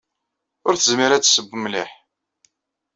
Ur 0.67 0.73
tezmir 0.75 1.11
ad 1.11 1.23
tesseww 1.23 1.51
mliḥ. 1.57 1.91